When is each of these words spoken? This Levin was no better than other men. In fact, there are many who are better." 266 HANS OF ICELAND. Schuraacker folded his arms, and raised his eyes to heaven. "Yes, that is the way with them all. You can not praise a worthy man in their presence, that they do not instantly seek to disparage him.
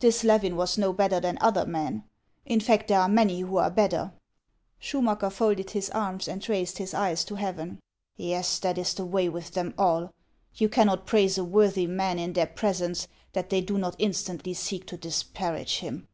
This 0.00 0.24
Levin 0.24 0.56
was 0.56 0.76
no 0.76 0.92
better 0.92 1.20
than 1.20 1.38
other 1.40 1.64
men. 1.64 2.04
In 2.44 2.60
fact, 2.60 2.88
there 2.88 3.00
are 3.00 3.08
many 3.08 3.40
who 3.40 3.56
are 3.56 3.70
better." 3.70 4.12
266 4.82 4.84
HANS 4.84 4.84
OF 4.84 4.84
ICELAND. 4.84 4.84
Schuraacker 4.84 5.34
folded 5.34 5.70
his 5.70 5.90
arms, 5.96 6.28
and 6.28 6.48
raised 6.50 6.76
his 6.76 6.92
eyes 6.92 7.24
to 7.24 7.34
heaven. 7.36 7.80
"Yes, 8.18 8.58
that 8.58 8.76
is 8.76 8.92
the 8.92 9.06
way 9.06 9.30
with 9.30 9.52
them 9.52 9.72
all. 9.78 10.12
You 10.54 10.68
can 10.68 10.86
not 10.88 11.06
praise 11.06 11.38
a 11.38 11.44
worthy 11.44 11.86
man 11.86 12.18
in 12.18 12.34
their 12.34 12.48
presence, 12.48 13.08
that 13.32 13.48
they 13.48 13.62
do 13.62 13.78
not 13.78 13.96
instantly 13.98 14.52
seek 14.52 14.84
to 14.86 14.98
disparage 14.98 15.78
him. 15.78 16.08